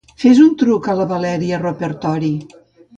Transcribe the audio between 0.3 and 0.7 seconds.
un